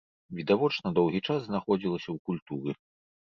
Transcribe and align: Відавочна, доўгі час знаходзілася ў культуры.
Відавочна, 0.37 0.87
доўгі 0.99 1.19
час 1.27 1.39
знаходзілася 1.45 2.09
ў 2.15 2.31
культуры. 2.31 2.71